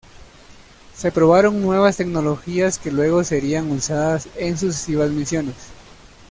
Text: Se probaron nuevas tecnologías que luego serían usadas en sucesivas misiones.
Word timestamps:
Se 0.95 1.11
probaron 1.11 1.61
nuevas 1.61 1.97
tecnologías 1.97 2.79
que 2.79 2.91
luego 2.91 3.23
serían 3.23 3.69
usadas 3.69 4.29
en 4.35 4.57
sucesivas 4.57 5.11
misiones. 5.11 5.53